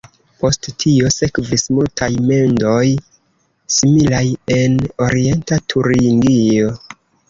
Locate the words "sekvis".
1.15-1.65